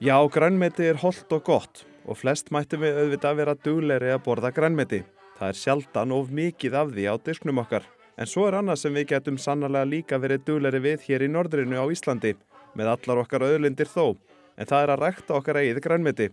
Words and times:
Já, 0.00 0.16
grænmeti 0.32 0.86
er 0.88 0.96
holdt 0.96 1.32
og 1.36 1.42
gott 1.44 1.82
og 2.08 2.16
flest 2.16 2.48
mættum 2.54 2.80
við 2.80 2.98
auðvitað 3.02 3.36
vera 3.36 3.54
dugleiri 3.54 4.12
að 4.14 4.22
borða 4.24 4.50
grænmeti. 4.56 5.02
Það 5.36 5.48
er 5.52 5.58
sjaldan 5.60 6.14
of 6.16 6.30
mikið 6.32 6.76
af 6.80 6.94
því 6.94 7.04
á 7.12 7.14
disknum 7.20 7.60
okkar. 7.60 7.84
En 8.16 8.28
svo 8.28 8.46
er 8.48 8.56
annað 8.58 8.80
sem 8.82 8.96
við 8.96 9.10
getum 9.12 9.36
sannarlega 9.40 9.88
líka 9.88 10.18
verið 10.20 10.46
dugleiri 10.48 10.80
við 10.84 11.04
hér 11.06 11.24
í 11.24 11.28
norðrinu 11.32 11.78
á 11.80 11.84
Íslandi, 11.92 12.32
með 12.76 12.90
allar 12.94 13.22
okkar 13.22 13.44
auðlindir 13.44 13.88
þó. 13.92 14.16
En 14.56 14.68
það 14.68 14.86
er 14.86 14.94
að 14.94 15.04
rækta 15.04 15.36
okkar 15.36 15.60
eigið 15.60 15.82
grænmeti. 15.84 16.30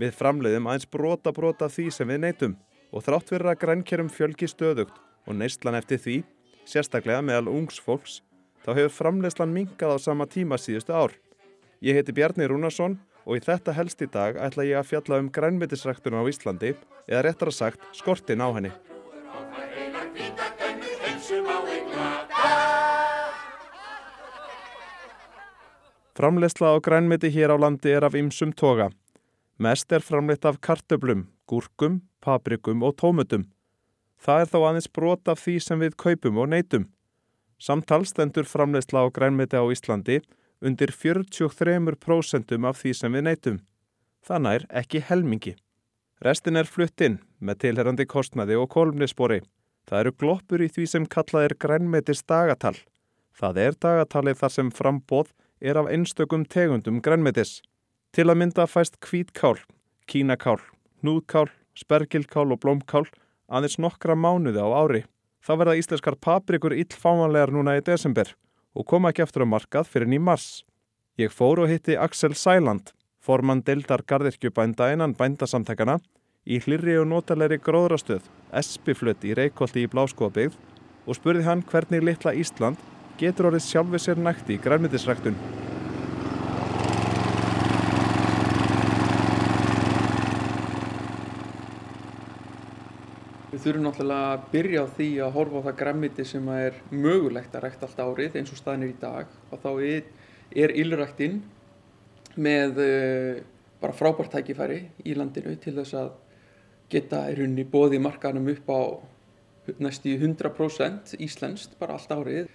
Við 0.00 0.16
framleiðum 0.16 0.68
aðeins 0.72 0.88
brota 0.88 1.32
brota 1.36 1.68
því 1.68 1.86
sem 1.92 2.08
við 2.08 2.22
neytum 2.24 2.56
og 2.90 3.04
þrátt 3.06 3.30
fyrir 3.30 3.52
að 3.52 3.60
grænkerum 3.62 4.08
fjölgi 4.10 4.48
stöðugt 4.50 4.96
og 5.28 5.36
neistlan 5.36 5.76
eftir 5.78 6.00
því, 6.00 6.16
sérstaklega 6.64 7.20
meðal 7.22 7.52
ungs 7.52 7.78
fólks, 7.84 8.22
þá 8.64 8.70
hefur 8.76 8.96
framleiðslan 8.96 9.54
minkað 9.54 9.96
á 9.96 9.98
sama 10.00 10.26
tíma 10.30 10.58
síðustu 10.60 10.94
ár. 10.94 11.16
Ég 11.80 11.96
heiti 11.96 12.12
Bjarni 12.12 12.48
Rúnarsson 12.50 12.98
og 13.24 13.38
í 13.38 13.44
þetta 13.44 13.74
helst 13.76 14.02
í 14.04 14.08
dag 14.10 14.36
ætla 14.36 14.66
ég 14.68 14.80
að 14.80 14.90
fjalla 14.92 15.20
um 15.22 15.32
grænmetisræktuna 15.32 16.20
á 16.20 16.24
Íslandi 16.28 16.74
eða 17.08 17.24
réttar 17.26 17.52
að 17.52 17.58
sagt 17.58 17.84
skortin 17.96 18.44
á 18.44 18.48
henni. 18.52 18.72
Framleysla 26.20 26.76
á 26.76 26.78
grænmeti 26.84 27.30
hér 27.32 27.54
á 27.54 27.56
landi 27.56 27.88
er 27.96 28.04
af 28.04 28.14
ymsum 28.14 28.52
toga. 28.52 28.90
Mest 29.58 29.92
er 29.92 30.04
framleitt 30.04 30.44
af 30.44 30.60
kartöblum, 30.60 31.28
gúrkum, 31.48 32.02
paprikum 32.20 32.82
og 32.82 32.98
tómutum. 33.00 33.46
Það 34.20 34.40
er 34.40 34.48
þá 34.52 34.58
aðeins 34.60 34.90
brot 34.92 35.28
af 35.32 35.40
því 35.40 35.54
sem 35.64 35.80
við 35.80 35.96
kaupum 35.96 36.36
og 36.42 36.50
neytum. 36.52 36.90
Samtalstendur 37.60 38.48
framleysla 38.48 39.04
á 39.04 39.06
grænmeti 39.12 39.60
á 39.60 39.64
Íslandi 39.68 40.20
undir 40.64 40.90
43% 40.92 42.64
af 42.64 42.78
því 42.80 42.92
sem 42.96 43.12
við 43.12 43.26
neytum. 43.26 43.58
Þannig 44.24 44.54
er 44.54 44.64
ekki 44.82 45.02
helmingi. 45.04 45.54
Restin 46.24 46.56
er 46.56 46.68
flutt 46.68 47.00
inn 47.00 47.18
með 47.40 47.60
tilherrandi 47.64 48.06
kostnaði 48.08 48.56
og 48.60 48.68
kolumnispori. 48.72 49.40
Það 49.88 50.00
eru 50.00 50.12
gloppur 50.20 50.64
í 50.64 50.68
því 50.68 50.86
sem 50.88 51.06
kallað 51.06 51.48
er 51.48 51.56
grænmetis 51.64 52.24
dagatal. 52.28 52.76
Það 53.36 53.62
er 53.64 53.78
dagatalið 53.80 54.40
þar 54.40 54.52
sem 54.56 54.72
frambóð 54.72 55.32
er 55.60 55.80
af 55.80 55.88
einstökum 55.92 56.44
tegundum 56.44 57.00
grænmetis. 57.04 57.60
Til 58.12 58.28
að 58.28 58.40
mynda 58.42 58.66
fæst 58.66 59.00
kvítkál, 59.04 59.56
kínakál, 60.08 60.60
núðkál, 61.04 61.48
spergilkál 61.76 62.50
og 62.50 62.60
blómkál 62.60 63.06
aðeins 63.48 63.78
nokkra 63.80 64.16
mánuði 64.16 64.60
á 64.60 64.68
ári. 64.68 65.02
Þá 65.40 65.52
verða 65.56 65.76
íslenskar 65.80 66.16
paprikur 66.20 66.74
illfámanlegar 66.76 67.52
núna 67.54 67.78
í 67.78 67.84
desember 67.84 68.34
og 68.76 68.86
koma 68.86 69.10
ekki 69.10 69.24
eftir 69.24 69.44
á 69.44 69.48
markað 69.48 69.88
fyrir 69.88 70.10
ný 70.10 70.20
mars. 70.20 70.64
Ég 71.18 71.32
fór 71.32 71.62
og 71.64 71.70
hitti 71.70 71.96
Axel 71.96 72.36
Sæland, 72.36 72.92
formann 73.20 73.64
deildar 73.64 74.04
gardirkjubænda 74.06 74.92
innan 74.94 75.16
bændasamtækana, 75.16 75.98
í 76.46 76.60
hlirri 76.64 76.96
og 77.00 77.08
notalegri 77.10 77.60
gróðrastöð, 77.60 78.22
Espiflutt 78.52 79.24
í 79.24 79.34
Reykjóldi 79.36 79.84
í 79.84 79.90
Bláskóabigð 79.92 80.56
og 81.06 81.18
spurði 81.18 81.46
hann 81.48 81.64
hvernig 81.66 82.04
litla 82.04 82.36
Ísland 82.36 82.80
getur 83.20 83.50
orðið 83.50 83.66
sjálfið 83.68 84.06
sér 84.06 84.22
nætti 84.24 84.56
í 84.56 84.62
grænmyndisræktun. 84.64 85.36
Þurfum 93.70 93.86
náttúrulega 93.86 94.30
að 94.34 94.46
byrja 94.50 94.82
á 94.82 94.86
því 94.96 95.08
að 95.22 95.34
horfa 95.36 95.60
á 95.62 95.66
það 95.68 95.76
græmiti 95.78 96.24
sem 96.26 96.48
er 96.50 96.78
mögulegt 96.90 97.54
að 97.54 97.64
rækta 97.64 97.86
allt 97.86 98.00
árið 98.02 98.38
eins 98.40 98.50
og 98.50 98.58
staðin 98.58 98.86
er 98.86 98.90
í 98.90 98.96
dag. 98.98 99.34
Og 99.50 99.62
þá 99.62 99.70
er, 99.86 100.08
er 100.64 100.74
ylræktinn 100.82 101.36
með 102.40 102.80
uh, 102.82 103.36
bara 103.82 103.96
frábært 103.96 104.34
tækifæri 104.34 104.80
í 105.06 105.14
landinu 105.14 105.54
til 105.62 105.76
þess 105.78 105.94
að 106.00 106.10
geta 106.90 107.22
í 107.30 107.36
rauninni 107.38 107.66
bóði 107.70 108.00
markanum 108.02 108.50
upp 108.50 108.74
á 108.74 108.80
næstu 109.78 110.16
100% 110.18 111.14
íslenskt 111.22 111.78
bara 111.78 111.94
allt 111.94 112.10
árið. 112.10 112.50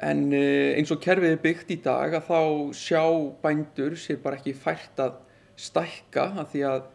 En 0.00 0.26
uh, 0.32 0.72
eins 0.78 0.94
og 0.94 1.02
kerfið 1.04 1.36
er 1.36 1.44
byggt 1.44 1.76
í 1.76 1.80
dag 1.84 2.16
að 2.16 2.30
þá 2.30 2.40
sjá 2.80 3.04
bændur 3.44 4.00
sér 4.00 4.22
bara 4.24 4.40
ekki 4.40 4.56
fært 4.56 5.04
að 5.04 5.20
stækka 5.60 6.30
að 6.40 6.52
því 6.54 6.66
að 6.72 6.92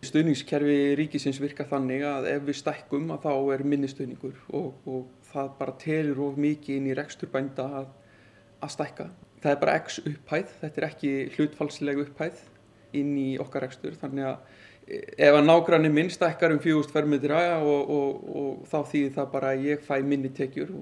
Stuðningskerfi 0.00 0.76
ríkisins 0.96 1.40
virka 1.42 1.66
þannig 1.68 2.04
að 2.08 2.28
ef 2.30 2.44
við 2.46 2.56
stækkum 2.62 3.10
að 3.12 3.26
þá 3.26 3.32
er 3.54 3.64
minni 3.68 3.88
stuðningur 3.90 4.38
og, 4.56 4.70
og 4.88 5.02
það 5.28 5.50
bara 5.58 5.74
telur 5.82 6.22
of 6.24 6.38
mikið 6.40 6.78
inn 6.78 6.88
í 6.88 6.94
reksturbænda 6.96 7.66
að, 7.82 7.90
að 8.64 8.72
stækka. 8.76 9.10
Það 9.40 9.52
er 9.52 9.60
bara 9.60 9.76
x 9.80 10.00
upphæð, 10.00 10.54
þetta 10.62 10.80
er 10.80 10.86
ekki 10.88 11.12
hlutfalsleg 11.36 12.00
upphæð 12.06 12.40
inn 12.96 13.12
í 13.20 13.28
okkar 13.40 13.66
rekstur 13.66 13.94
þannig 14.00 14.30
að 14.30 14.56
ef 14.90 15.36
að 15.36 15.44
nágranni 15.46 15.90
minn 15.92 16.10
stækkar 16.10 16.54
um 16.54 16.62
fjóðust 16.62 16.94
fermetra 16.94 17.42
og, 17.60 17.92
og, 17.92 18.24
og 18.40 18.64
þá 18.70 18.78
þýðir 18.94 19.12
það 19.18 19.28
bara 19.34 19.52
að 19.52 19.68
ég 19.68 19.84
fæ 19.84 19.94
minni 20.02 20.32
tekjur 20.34 20.72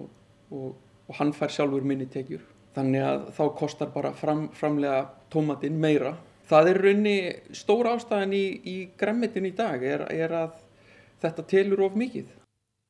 og 0.54 1.18
hann 1.18 1.34
fær 1.36 1.52
sjálfur 1.52 1.84
minni 1.84 2.06
tekjur. 2.10 2.44
Þannig 2.76 3.04
að 3.04 3.28
þá 3.34 3.44
kostar 3.58 3.90
bara 3.92 4.12
fram, 4.14 4.46
framlega 4.54 5.02
tómatinn 5.32 5.78
meira 5.80 6.14
það 6.48 6.70
er 6.72 6.80
raunni 6.84 7.16
stór 7.56 7.90
ástæðan 7.92 8.34
í, 8.36 8.44
í 8.64 8.76
græmmetin 8.98 9.48
í 9.48 9.54
dag 9.56 9.82
er, 9.84 10.06
er 10.12 10.34
að 10.34 10.58
þetta 11.22 11.44
telur 11.50 11.84
of 11.88 11.98
mikið. 11.98 12.28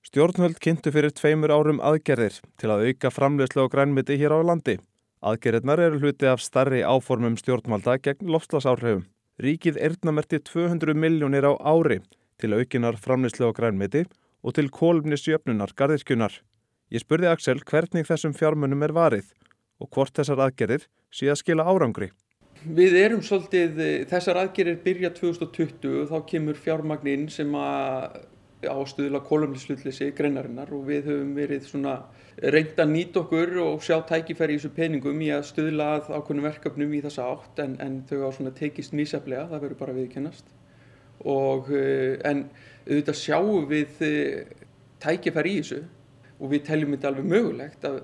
Stjórnvöld 0.06 0.60
kynntu 0.62 0.92
fyrir 0.94 1.12
tveimur 1.12 1.52
árum 1.52 1.82
aðgerðir 1.84 2.38
til 2.60 2.70
að 2.72 2.86
auka 2.88 3.10
framlegslega 3.12 3.66
og 3.66 3.74
grænmeti 3.74 4.16
hér 4.20 4.32
á 4.32 4.40
landi. 4.46 4.78
Aðgerðirnar 5.20 5.82
eru 5.82 5.98
hluti 5.98 6.28
af 6.30 6.40
starri 6.40 6.84
áformum 6.86 7.36
stjórnvalda 7.36 7.98
gegn 8.04 8.30
lofslagsárhefum. 8.30 9.02
Ríkið 9.42 9.80
erðnamerti 9.82 10.38
200 10.46 10.94
miljónir 10.94 11.46
á 11.50 11.52
ári 11.58 11.98
til 12.38 12.54
aukinar 12.54 12.96
framlegslega 13.02 13.50
og 13.50 13.58
grænmeti 13.58 14.04
og 14.42 14.54
til 14.54 14.70
kólumnisjöfnunar 14.70 15.74
gardirkjunar. 15.74 16.32
Ég 16.94 17.02
spurði 17.02 17.28
Axel 17.28 17.60
hvernig 17.66 18.06
þessum 18.08 18.32
fjármunum 18.38 18.86
er 18.86 18.94
varið 18.94 19.34
og 19.82 19.90
hvort 19.92 20.14
þessar 20.14 20.46
aðgerðir 20.46 20.86
sé 21.10 21.28
að 21.28 21.42
skila 21.42 21.66
árangri. 21.66 22.12
Við 22.66 22.96
erum 22.98 23.20
svolítið, 23.22 23.78
eh, 23.78 24.04
þessar 24.10 24.40
aðgerir 24.40 24.80
byrja 24.82 25.12
2020 25.14 26.02
og 26.02 26.08
þá 26.10 26.26
kemur 26.26 26.56
fjármagninn 26.58 27.28
sem 27.30 27.52
að 27.54 28.18
ástuðla 28.66 29.20
kolumnislutleysi 29.22 30.10
greinarinnar 30.18 30.72
og 30.74 30.88
við 30.88 31.06
höfum 31.06 31.34
verið 31.36 31.68
svona 31.68 32.00
reynd 32.42 32.74
að 32.74 32.90
nýta 32.90 33.20
okkur 33.22 33.54
og 33.62 33.82
sjá 33.82 34.00
tækifæri 34.02 34.56
í 34.56 34.58
þessu 34.58 34.74
peningum 34.74 35.22
í 35.22 35.30
að 35.30 35.46
stuðla 35.52 35.86
að 35.98 36.10
ákveðnum 36.16 36.48
verkefnum 36.48 36.94
í 36.94 37.02
þessa 37.04 37.28
átt 37.30 37.62
en, 37.62 37.76
en 37.78 38.02
þau 38.10 38.26
á 38.26 38.30
svona 38.34 38.54
tekist 38.58 38.92
mísaflega, 38.92 39.46
það 39.52 39.62
verður 39.62 39.78
bara 39.78 39.94
viðkennast 39.94 40.50
og 41.30 41.70
eh, 41.70 42.18
en 42.26 42.48
auðvitað 42.88 43.20
sjáum 43.22 43.68
við 43.70 44.02
eh, 44.06 44.50
tækifæri 45.02 45.54
í 45.54 45.62
þessu 45.62 45.84
og 46.38 46.50
við 46.50 46.66
teljum 46.66 46.94
þetta 46.96 47.12
alveg 47.12 47.30
mögulegt 47.34 47.86
að 47.86 48.00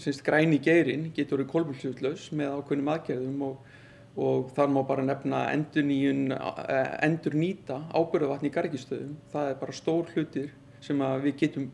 syns, 0.00 0.22
græni 0.24 0.60
geirin 0.64 1.10
getur 1.16 1.42
verið 1.42 1.52
kolumnislutlaus 1.52 2.30
með 2.32 2.56
ákveðnum 2.56 2.92
aðgerðum 2.94 3.44
og 3.50 3.76
og 4.18 4.52
þar 4.56 4.72
má 4.74 4.80
bara 4.86 5.04
nefna 5.06 5.44
endur, 5.52 5.84
eh, 5.84 7.34
nýta 7.38 7.82
ábyrðavatni 7.94 8.50
í 8.50 8.54
gargistöðum. 8.54 9.16
Það 9.32 9.50
er 9.50 9.54
bara 9.60 9.72
stór 9.72 10.06
hlutir 10.14 10.50
sem 10.80 10.98
við 10.98 11.36
getum 11.36 11.70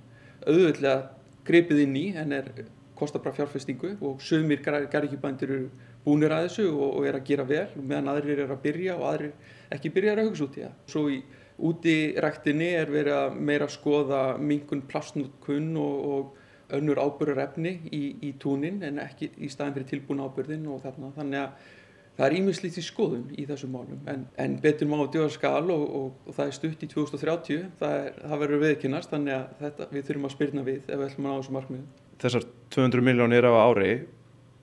auðvitað 0.47 1.09
grepið 1.45 1.83
inn 1.85 1.97
í 1.97 2.07
en 2.17 2.33
er, 2.33 2.51
kostar 2.97 3.23
bara 3.25 3.35
fjárfestingu 3.35 3.97
og 4.01 4.21
sögumir 4.21 4.63
gargisbændir 4.63 5.51
eru 5.51 5.71
búinir 6.05 6.33
að 6.33 6.49
þessu 6.49 6.69
og, 6.73 6.99
og 6.99 7.07
er 7.09 7.19
að 7.19 7.27
gera 7.31 7.45
vel 7.49 7.69
meðan 7.81 8.13
aðrir 8.13 8.45
er 8.45 8.53
að 8.53 8.63
byrja 8.63 8.97
og 8.99 9.09
aðrir 9.09 9.33
ekki 9.75 9.93
byrja 9.95 10.15
að 10.15 10.29
hugsa 10.29 10.45
út 10.45 10.59
í 10.59 10.65
það. 10.65 10.77
Svo 10.93 11.05
í 11.11 11.19
útiræktinni 11.65 12.71
er 12.75 12.91
verið 12.91 13.19
að 13.19 13.37
meira 13.49 13.69
skoða 13.71 14.23
mingun 14.39 14.83
plastnútkunn 14.91 15.77
og, 15.81 16.09
og 16.15 16.75
önnur 16.75 17.01
ábyrðarefni 17.03 17.75
í, 17.93 18.03
í 18.25 18.35
túnin 18.41 18.83
en 18.87 19.01
ekki 19.03 19.31
í 19.39 19.51
staðin 19.53 19.77
fyrir 19.79 19.91
tilbúin 19.93 20.23
ábyrðin 20.25 20.67
og 20.73 20.83
þarna. 20.85 21.13
Þannig 21.17 21.43
að 21.45 21.73
Það 22.15 22.27
er 22.29 22.35
ímislegt 22.39 22.77
í 22.79 22.83
skoðun 22.85 23.23
í 23.35 23.45
þessum 23.49 23.73
málum 23.75 24.09
en, 24.11 24.21
en 24.39 24.53
betur 24.63 24.87
má 24.87 25.01
djóða 25.03 25.33
skal 25.35 25.65
og, 25.75 25.83
og, 25.83 26.11
og 26.29 26.37
það 26.37 26.51
er 26.51 26.55
stutt 26.55 26.83
í 26.87 26.89
2030, 26.93 27.63
það, 27.81 27.95
er, 27.99 28.19
það 28.23 28.43
verður 28.45 28.61
viðkynast 28.63 29.15
þannig 29.15 29.35
að 29.35 29.47
þetta, 29.65 29.89
við 29.91 30.05
þurfum 30.09 30.29
að 30.29 30.35
spyrna 30.37 30.63
við 30.69 30.77
ef 30.85 30.93
við 30.93 31.07
ætlum 31.09 31.27
að 31.27 31.33
ná 31.33 31.41
þessu 31.41 31.55
markmiðu. 31.57 31.87
Þessar 32.23 32.45
200 32.77 33.07
miljónir 33.09 33.49
á 33.51 33.53
ári, 33.59 33.89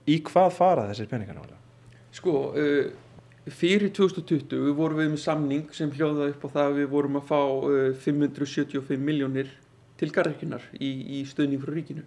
í 0.08 0.16
hvað 0.30 0.48
fara 0.56 0.86
þessir 0.88 1.10
peningar 1.10 1.36
náttúrulega? 1.36 1.60
Sko, 2.16 2.36
uh, 2.56 3.50
fyrir 3.58 3.92
2020 4.00 4.72
vorum 4.78 5.02
við 5.02 5.12
með 5.12 5.22
samning 5.26 5.76
sem 5.76 5.92
hljóða 5.92 6.30
upp 6.32 6.46
á 6.48 6.54
það 6.54 6.70
að 6.70 6.80
við 6.80 6.88
vorum 6.94 7.20
að 7.20 7.28
fá 7.28 7.42
uh, 7.42 7.74
575 8.06 8.96
miljónir 9.10 9.52
til 10.00 10.08
garðirkjunar 10.08 10.64
í, 10.80 11.20
í 11.20 11.22
stöðning 11.28 11.60
frá 11.60 11.76
ríkinu 11.76 12.06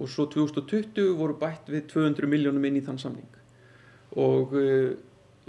og 0.00 0.08
svo 0.08 0.24
2020 0.30 1.12
voru 1.18 1.36
bætt 1.36 1.68
við 1.68 1.84
200 1.92 2.30
miljónum 2.30 2.64
inn 2.64 2.80
í 2.80 2.84
þann 2.86 3.02
samning 3.02 3.39
og 4.16 4.54
uh, 4.56 4.92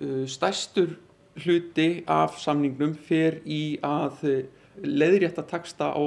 uh, 0.02 0.25
stærstur 0.28 0.98
hluti 1.42 2.04
af 2.08 2.38
samningnum 2.42 2.94
fer 2.96 3.40
í 3.46 3.80
að 3.86 4.25
uh, 4.28 4.42
leiðrétta 4.84 5.46
taksta 5.48 5.92
á 5.94 6.04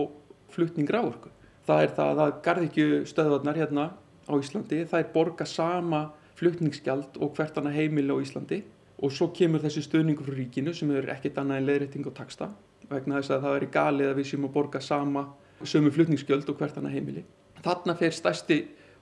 flutning 0.54 0.90
rávorku. 0.90 1.30
Það 1.66 1.82
er 1.82 1.94
það 1.96 2.20
að 2.26 2.34
garðikju 2.44 2.88
stöðvarnar 3.08 3.58
hérna 3.58 3.86
á 4.28 4.32
Íslandi, 4.36 4.84
það 4.88 5.00
er 5.00 5.10
borga 5.14 5.46
sama 5.48 6.04
flutningsgjald 6.38 7.18
og 7.22 7.34
hvert 7.36 7.58
annað 7.58 7.78
heimili 7.78 8.12
á 8.14 8.18
Íslandi 8.22 8.60
og 9.04 9.12
svo 9.12 9.30
kemur 9.34 9.62
þessi 9.62 9.82
stöðningu 9.84 10.24
frá 10.26 10.36
ríkinu 10.36 10.74
sem 10.76 10.90
er 10.94 11.08
ekkert 11.14 11.40
annað 11.40 11.60
en 11.60 11.68
leiðrétting 11.68 12.06
og 12.08 12.14
taksta 12.16 12.50
vegna 12.90 13.18
þess 13.18 13.34
að 13.34 13.46
það 13.46 13.56
er 13.56 13.66
í 13.66 13.70
galið 13.74 14.10
að 14.10 14.18
við 14.20 14.28
séum 14.30 14.46
að 14.48 14.54
borga 14.54 14.80
sama 14.84 15.24
sömu 15.64 15.92
flutningsgjöld 15.94 16.50
og 16.50 16.58
hvert 16.60 16.76
annað 16.78 16.96
heimili. 16.98 17.22
Þarna 17.64 17.94
fer 17.96 18.12
stærsti 18.12 18.58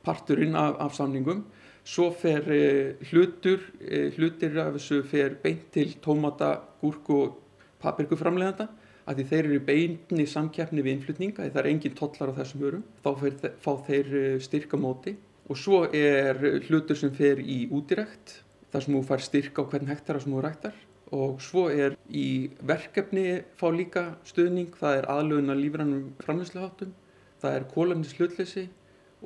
parturinn 0.07 0.55
af, 0.59 0.77
af 0.79 0.95
samningum 0.95 1.45
svo 1.85 2.11
fer 2.15 2.47
eh, 2.53 3.09
hlutur, 3.11 3.65
eh, 3.83 4.13
hlutir 4.17 4.59
af 4.63 4.77
þessu 4.77 5.03
fer 5.09 5.37
beint 5.43 5.71
til 5.75 5.97
tómata, 6.05 6.55
gúrku 6.83 7.19
og 7.25 7.35
papirku 7.83 8.19
framleganda 8.19 8.69
að 9.07 9.19
því 9.19 9.27
þeir 9.33 9.49
eru 9.49 9.61
beinni 9.67 10.27
samkeppni 10.31 10.85
við 10.85 10.97
innflutning 10.97 11.35
að 11.39 11.51
það 11.51 11.61
er 11.65 11.71
engin 11.73 11.99
tollar 11.99 12.31
á 12.31 12.39
þessum 12.39 12.63
vörum. 12.63 12.87
Þá 13.03 13.11
fer, 13.19 13.53
fá 13.59 13.73
þeir 13.89 14.15
eh, 14.21 14.39
styrka 14.43 14.79
móti. 14.79 15.17
Og 15.51 15.59
svo 15.59 15.83
er 15.91 16.39
hlutur 16.69 16.97
sem 16.97 17.11
fer 17.15 17.43
í 17.43 17.67
útirækt 17.75 18.39
þar 18.73 18.85
sem 18.85 18.95
þú 18.95 19.03
fær 19.09 19.25
styrka 19.27 19.65
á 19.67 19.69
hvern 19.69 19.91
hektara 19.91 20.23
sem 20.23 20.33
þú 20.33 20.43
ræktar. 20.47 20.77
Og 21.13 21.43
svo 21.45 21.67
er 21.69 21.97
í 22.09 22.53
verkefni 22.65 23.43
fá 23.59 23.67
líka 23.75 24.05
stuðning, 24.25 24.71
það 24.79 25.01
er 25.01 25.09
aðlöðuna 25.13 25.57
lífrannum 25.59 26.07
framlýsluháttum, 26.23 26.95
það 27.43 27.57
er 27.59 27.67
kólamnis 27.75 28.15
hlutleysi 28.17 28.69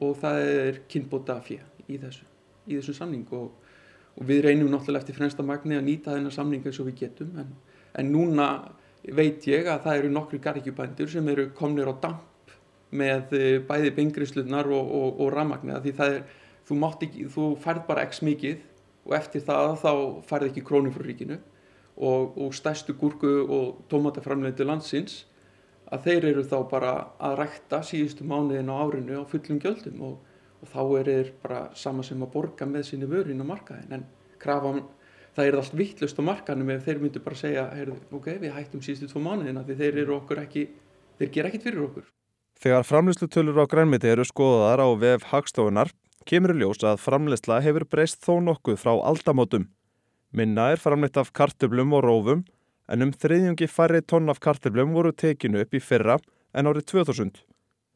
og 0.02 0.16
það 0.22 0.40
er 0.56 0.80
kynbóta 0.90 1.38
fjö 1.46 1.60
í 1.86 2.00
þessu, 2.02 2.26
í 2.66 2.78
þessu 2.78 2.94
samning 2.96 3.26
og, 3.36 3.50
og 4.16 4.28
við 4.28 4.44
reynum 4.48 4.70
náttúrulega 4.72 5.04
eftir 5.04 5.18
fremsta 5.18 5.46
magni 5.46 5.78
að 5.78 5.86
nýta 5.88 6.14
þennar 6.16 6.34
samning 6.34 6.66
eins 6.66 6.80
og 6.82 6.90
við 6.90 6.98
getum 7.04 7.34
en, 7.42 7.52
en 7.96 8.12
núna 8.12 8.48
veit 9.14 9.44
ég 9.46 9.68
að 9.70 9.84
það 9.86 10.00
eru 10.00 10.12
nokkru 10.14 10.40
garrikjubændur 10.42 11.10
sem 11.10 11.28
eru 11.30 11.50
komnir 11.54 11.90
á 11.90 11.94
damp 12.02 12.54
með 12.96 13.34
eh, 13.36 13.58
bæði 13.66 13.92
bengrislunar 13.96 14.68
og, 14.70 14.90
og, 15.00 15.20
og 15.20 15.32
ramagni 15.34 15.74
því 15.82 15.92
það 15.98 16.16
er, 16.16 16.24
þú, 16.66 16.80
ekki, 17.06 17.28
þú 17.34 17.50
færð 17.62 17.84
bara 17.88 18.06
x 18.06 18.22
mikið 18.26 18.64
og 19.06 19.14
eftir 19.18 19.44
það 19.46 19.76
þá 19.82 19.92
færð 20.26 20.50
ekki 20.50 20.64
krónum 20.66 20.94
frá 20.94 21.06
ríkinu 21.06 21.38
og, 21.96 22.36
og 22.36 22.54
stærstu 22.54 22.96
gúrku 22.98 23.32
og 23.46 23.82
tómataframleiti 23.90 24.66
landsins 24.66 25.24
að 25.92 26.08
þeir 26.08 26.28
eru 26.32 26.46
þá 26.46 26.56
bara 26.70 26.94
að 27.22 27.36
rækta 27.42 27.82
síðustu 27.86 28.26
mánuðin 28.26 28.72
á 28.72 28.76
árinu 28.82 29.22
á 29.22 29.24
fullum 29.30 29.60
gjöldum 29.62 30.02
og, 30.08 30.16
og 30.62 30.70
þá 30.72 30.82
er 31.00 31.10
þeir 31.10 31.32
bara 31.42 31.62
sama 31.76 32.04
sem 32.06 32.22
að 32.22 32.32
borga 32.32 32.68
með 32.68 32.88
sinni 32.90 33.08
vörin 33.10 33.42
á 33.42 33.46
markaðin 33.46 33.98
en 33.98 34.06
krafan 34.42 34.82
það 35.36 35.50
er 35.50 35.58
allt 35.60 35.76
vittlust 35.76 36.20
á 36.20 36.22
markanum 36.24 36.72
ef 36.72 36.84
þeir 36.86 37.00
myndu 37.02 37.22
bara 37.24 37.38
segja 37.38 37.66
ok, 38.14 38.28
við 38.40 38.54
hættum 38.56 38.82
síðustu 38.84 39.10
tvo 39.12 39.22
mánuðina 39.24 39.64
því 39.66 39.78
þeir 39.82 40.02
eru 40.04 40.16
okkur 40.16 40.42
ekki, 40.46 40.66
þeir 41.20 41.32
gera 41.34 41.50
ekkit 41.50 41.68
fyrir 41.68 41.86
okkur. 41.86 42.10
Þegar 42.56 42.86
framlýslutölur 42.88 43.60
á 43.60 43.66
grænmiti 43.68 44.08
eru 44.08 44.24
skoðaðar 44.24 44.80
á 44.80 44.88
vef 44.96 45.26
hagstofunar 45.32 45.92
kemur 46.26 46.56
ljós 46.56 46.80
að 46.80 47.02
framlýsla 47.04 47.60
hefur 47.62 47.84
breyst 47.84 48.22
þó 48.24 48.38
nokkuð 48.42 48.80
frá 48.80 48.94
aldamótum. 48.96 49.68
Minna 50.32 50.70
er 50.72 50.80
framlýtt 50.80 51.20
af 51.20 51.34
kartöblum 51.36 51.92
og 51.96 52.06
rófum 52.06 52.46
en 52.88 53.04
um 53.04 53.12
þriðjungi 53.12 53.68
færri 53.68 54.00
tonn 54.02 54.32
af 54.32 54.40
kartöblum 54.40 54.96
voru 54.96 55.12
tekinu 55.12 55.60
upp 55.60 55.76
í 55.76 55.82
fyrra 55.82 56.16
en 56.56 56.70
árið 56.70 56.88
2000. 56.94 57.36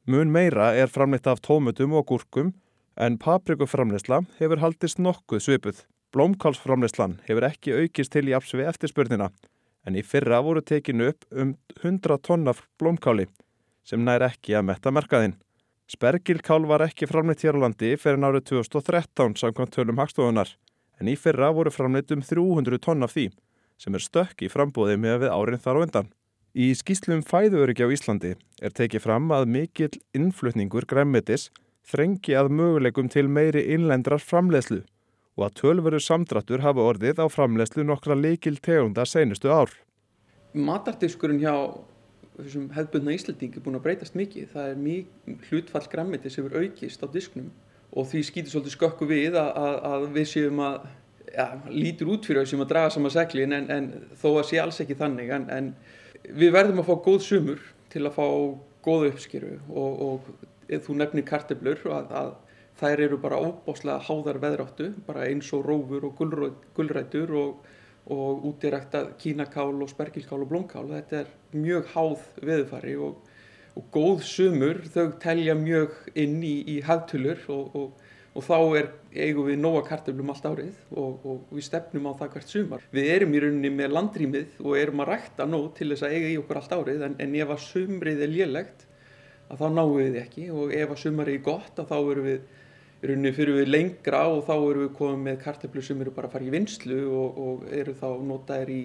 Mun 0.09 0.31
meira 0.33 0.71
er 0.73 0.89
framlýtt 0.89 1.29
af 1.29 1.43
tómutum 1.45 1.93
og 1.93 2.07
gúrkum 2.09 2.55
en 2.97 3.19
paprikuframlýsla 3.21 4.23
hefur 4.39 4.63
haldist 4.63 4.99
nokkuð 4.99 5.43
svipuð. 5.45 5.83
Blómkálsframleyslan 6.17 7.19
hefur 7.27 7.45
ekki 7.51 7.75
aukist 7.77 8.13
til 8.15 8.31
í 8.31 8.35
apsvi 8.35 8.65
eftirspurnina 8.65 9.29
en 9.87 9.99
í 10.01 10.03
fyrra 10.05 10.41
voru 10.45 10.63
tekinu 10.65 11.11
upp 11.13 11.27
um 11.31 11.53
100 11.83 12.17
tonn 12.25 12.49
af 12.49 12.63
blómkáli 12.81 13.29
sem 13.85 14.01
nær 14.05 14.25
ekki 14.25 14.57
að 14.57 14.67
metta 14.71 14.93
merkaðinn. 14.93 15.37
Spergilkál 15.91 16.65
var 16.71 16.87
ekki 16.87 17.09
framleitt 17.11 17.45
hér 17.45 17.61
á 17.61 17.63
landi 17.67 17.93
fyrir 18.01 18.25
árið 18.25 18.47
2013 18.55 19.37
samkvæmt 19.43 19.75
tölum 19.77 20.01
hagstofunar 20.01 20.55
en 21.01 21.13
í 21.13 21.17
fyrra 21.19 21.53
voru 21.53 21.73
framleitt 21.75 22.13
um 22.17 22.25
300 22.25 22.81
tonn 22.81 23.05
af 23.05 23.13
því 23.13 23.29
sem 23.81 23.95
er 23.97 24.05
stökk 24.05 24.49
í 24.49 24.51
frambóði 24.53 24.97
með 25.01 25.27
við 25.27 25.37
árin 25.37 25.61
þar 25.61 25.81
á 25.81 25.85
endan. 25.85 26.11
Í 26.51 26.73
skýslum 26.75 27.21
fæðuöryggi 27.23 27.87
á 27.87 27.95
Íslandi 27.95 28.31
er 28.59 28.73
tekið 28.75 29.05
fram 29.05 29.29
að 29.31 29.45
mikill 29.55 30.01
innflutningur 30.19 30.83
græmitis 30.91 31.45
þrengi 31.87 32.35
að 32.35 32.51
möguleikum 32.59 33.07
til 33.07 33.29
meiri 33.31 33.63
innlendrar 33.71 34.19
framleiðslu 34.19 34.81
og 35.39 35.45
að 35.47 35.55
tölveru 35.61 36.01
samdrattur 36.03 36.65
hafa 36.65 36.83
orðið 36.83 37.23
á 37.23 37.27
framlegslu 37.31 37.85
nokkra 37.87 38.17
leikil 38.19 38.59
tegunda 38.59 39.07
senustu 39.07 39.47
ár. 39.47 39.71
Matardiskurinn 40.51 41.39
hjá 41.39 41.55
þessum 42.41 42.67
hefðbundna 42.75 43.15
Íslandingi 43.15 43.61
er 43.61 43.65
búin 43.69 43.79
að 43.79 43.87
breytast 43.87 44.19
mikið. 44.19 44.51
Það 44.51 44.73
er 44.73 44.83
mjög 44.83 45.47
hlutfall 45.53 45.87
græmiti 45.93 46.35
sem 46.35 46.51
er 46.51 46.59
aukist 46.65 47.07
á 47.07 47.07
disknum 47.15 47.55
og 47.95 48.11
því 48.11 48.25
skýtur 48.27 48.57
svolítið 48.57 48.75
skökku 48.75 49.07
við 49.07 49.39
að, 49.39 49.55
að, 49.55 49.79
að 49.93 50.11
við 50.19 50.29
séum 50.35 50.67
að 50.67 50.83
ja, 51.31 51.49
lítur 51.71 52.11
út 52.11 52.27
fyrir 52.27 52.43
þessum 52.43 52.67
að 52.67 52.75
draga 52.75 52.93
saman 52.99 53.15
seglin 53.15 53.55
en, 53.55 53.71
en 53.71 53.91
þó 54.19 54.29
að 54.33 54.47
sé 54.51 54.63
alls 54.63 54.83
ekki 54.83 54.99
þannig. 54.99 55.31
En, 55.39 55.49
en 55.55 55.73
við 56.29 56.55
verðum 56.55 56.83
að 56.83 56.91
fá 56.91 56.95
góð 57.07 57.21
sumur 57.27 57.65
til 57.93 58.05
að 58.07 58.17
fá 58.17 58.27
góða 58.85 59.11
uppskeru 59.11 59.57
og, 59.69 60.05
og 60.07 60.81
þú 60.87 60.97
nefnir 61.01 61.27
karteblur 61.29 61.83
að, 61.91 62.13
að 62.15 62.31
þær 62.81 63.03
eru 63.07 63.19
bara 63.21 63.41
óbáslega 63.41 64.01
háðar 64.07 64.41
veðráttu, 64.43 64.91
bara 65.07 65.27
eins 65.29 65.51
og 65.57 65.67
rófur 65.67 66.07
og 66.09 66.21
gullrætur 66.77 67.35
og, 67.37 67.67
og 68.11 68.47
útirækta 68.49 69.03
kínakál 69.21 69.75
og 69.83 69.91
spergilkál 69.91 70.45
og 70.45 70.49
blómkál. 70.53 70.87
Þetta 70.89 71.19
er 71.21 71.35
mjög 71.53 71.91
háð 71.95 72.25
veðufari 72.41 72.95
og, 72.97 73.19
og 73.77 73.91
góð 73.93 74.25
sumur, 74.29 74.81
þau 74.95 75.11
telja 75.23 75.57
mjög 75.59 75.99
inn 76.15 76.41
í, 76.41 76.57
í 76.77 76.79
hafðtulur 76.87 77.45
og, 77.53 77.77
og 78.31 78.45
þá 78.47 78.57
er, 78.79 78.91
eigum 79.11 79.49
við 79.49 79.59
nóga 79.59 79.83
kartöflum 79.89 80.31
allt 80.31 80.45
árið 80.47 80.77
og 80.95 81.49
við 81.51 81.65
stefnum 81.67 82.07
á 82.07 82.13
það 82.21 82.37
hvert 82.37 82.53
sumar. 82.53 82.85
Við 82.95 83.09
erum 83.17 83.35
í 83.35 83.41
rauninni 83.43 83.73
með 83.75 83.97
landrýmið 83.97 84.61
og 84.63 84.77
erum 84.79 85.03
að 85.03 85.11
rækta 85.11 85.49
nóg 85.51 85.73
til 85.79 85.91
þess 85.91 86.07
að 86.07 86.15
eiga 86.15 86.31
í 86.31 86.39
okkur 86.39 86.61
allt 86.61 86.77
árið 86.77 87.05
en, 87.09 87.19
en 87.19 87.37
ef 87.41 87.53
að 87.57 87.65
sumrið 87.67 88.23
er 88.27 88.33
lélegt 88.37 88.87
að 89.51 89.65
þá 89.65 89.67
náum 89.75 89.97
við 89.99 90.19
ekki 90.21 90.47
og 90.55 90.75
ef 90.77 90.95
að 90.95 91.03
sumarið 91.03 91.39
er 91.41 91.45
gott 91.49 91.83
að 91.83 91.91
þá 91.91 91.97
erum 91.99 92.29
við 92.29 92.41
rauninni 93.01 93.33
fyrir 93.35 93.57
við 93.59 93.71
lengra 93.73 94.23
og 94.31 94.43
þá 94.47 94.55
eru 94.55 94.85
við 94.85 94.91
komið 94.99 95.23
með 95.27 95.39
karteflur 95.45 95.87
sem 95.87 96.03
eru 96.05 96.15
bara 96.15 96.29
að 96.29 96.35
fara 96.37 96.47
í 96.47 96.55
vinslu 96.55 97.01
og, 97.09 97.39
og 97.45 97.69
eru 97.75 97.95
þá 97.99 98.09
notaðir 98.29 98.73
í, 98.75 98.81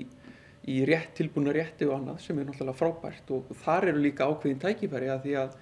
í 0.71 0.77
rétt 0.89 1.13
tilbúna 1.19 1.53
rétti 1.53 1.85
og 1.85 1.97
annað 1.99 2.21
sem 2.23 2.39
er 2.39 2.47
náttúrulega 2.47 2.79
frábært 2.79 3.33
og 3.35 3.51
þar 3.61 3.91
eru 3.91 4.05
líka 4.07 4.29
ákveðin 4.29 4.61
tækifæri 4.63 5.11
að 5.11 5.27
því 5.27 5.35
að 5.43 5.57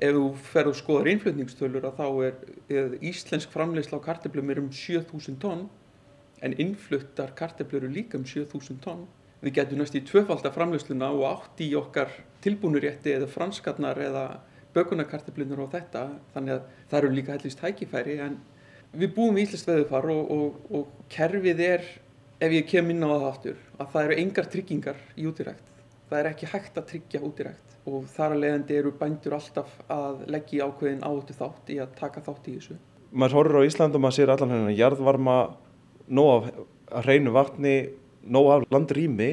ef 0.00 0.16
þú 0.16 0.24
ferð 0.50 0.72
og 0.72 0.78
skoðar 0.78 1.10
innflutningstölur 1.12 1.86
að 1.86 1.98
þá 2.00 2.06
er, 2.26 2.36
er 2.72 2.94
íslensk 3.04 3.52
framleysla 3.52 4.00
á 4.00 4.06
karteflum 4.06 4.52
er 4.52 4.60
um 4.62 4.70
7000 4.72 5.40
tonn 5.42 5.66
en 6.40 6.56
innfluttar 6.56 7.34
karteflur 7.36 7.84
eru 7.84 7.92
líka 7.92 8.16
um 8.16 8.24
7000 8.24 8.80
tonn. 8.84 9.04
Við 9.40 9.56
getum 9.56 9.80
næst 9.80 9.96
í 9.96 10.02
tvöfaldar 10.04 10.52
framleysluna 10.52 11.10
og 11.16 11.26
átt 11.28 11.60
í 11.64 11.70
okkar 11.76 12.12
tilbúnurétti 12.44 13.12
eða 13.14 13.28
franskarnar 13.28 14.00
eða 14.04 14.24
bökunarkarteflunar 14.74 15.64
og 15.64 15.72
þetta 15.74 16.06
þannig 16.34 16.56
að 16.56 16.66
það 16.90 16.98
eru 17.00 17.14
líka 17.16 17.36
hellist 17.36 17.64
hækifæri 17.64 18.18
en 18.24 18.36
við 18.92 19.14
búum 19.16 19.38
í 19.38 19.44
Íslands 19.44 19.66
veðufar 19.68 20.08
og, 20.12 20.30
og, 20.30 20.60
og 20.76 21.08
kerfið 21.12 21.64
er 21.66 21.88
ef 22.40 22.54
ég 22.54 22.68
kem 22.68 22.92
inn 22.92 23.04
á 23.04 23.10
það 23.10 23.26
aftur 23.30 23.58
að 23.76 23.92
það 23.94 24.06
eru 24.06 24.18
engar 24.24 24.50
tryggingar 24.52 25.02
í 25.16 25.26
útirækt 25.28 25.79
það 26.10 26.20
er 26.20 26.30
ekki 26.32 26.50
hægt 26.50 26.78
að 26.80 26.88
tryggja 26.90 27.22
útirækt 27.26 27.76
og 27.90 28.06
þar 28.12 28.34
að 28.34 28.42
leiðandi 28.44 28.78
eru 28.80 28.92
bændur 29.00 29.36
alltaf 29.38 29.76
að 29.90 30.24
leggja 30.34 30.66
ákveðin 30.68 31.04
áttu 31.06 31.36
þátt 31.38 31.70
í 31.72 31.78
að 31.82 31.94
taka 32.00 32.24
þátt 32.26 32.50
í 32.50 32.56
þessu 32.58 32.78
Maður 33.10 33.36
horfur 33.40 33.62
á 33.62 33.66
Ísland 33.66 33.96
og 33.98 34.02
maður 34.04 34.16
sér 34.20 34.30
allan 34.30 34.52
hérna 34.54 34.74
jarðvarma, 34.78 35.36
nóg 36.06 36.50
af 36.90 37.06
hreinu 37.06 37.32
vatni, 37.34 37.76
nóg 38.22 38.50
af 38.54 38.66
landrými 38.70 39.30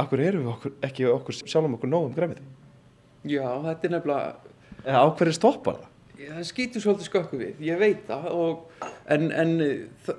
Akkur 0.00 0.22
eru 0.24 0.40
við 0.40 0.50
okkur, 0.54 0.74
ekki 0.86 1.06
okkur 1.10 1.38
sjálfum 1.42 1.76
okkur 1.76 1.90
nóg 1.90 2.08
um 2.08 2.16
grefið? 2.16 2.40
Já, 3.28 3.44
þetta 3.66 3.86
er 3.86 3.94
nefnilega... 3.94 4.54
Eða 4.80 5.00
áhverju 5.04 5.36
stoppar 5.36 5.80
það? 5.80 5.88
Það 6.20 6.46
skýtur 6.48 6.84
svolítið 6.84 7.08
skökku 7.08 7.40
við, 7.40 7.60
ég 7.64 7.80
veit 7.80 8.00
það, 8.08 8.26
og, 8.36 8.88
en, 9.12 9.26
en 9.32 9.52